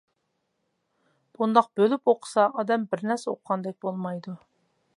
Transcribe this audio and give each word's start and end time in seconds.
بۇنداق 1.41 1.67
بۆلۈپ 1.81 2.11
ئوقۇسا 2.13 2.45
ئادەم 2.63 2.89
بىر 2.95 3.05
نەرسە 3.11 3.31
ئوقۇغاندەك 3.35 3.77
بولمايدۇ. 3.87 4.35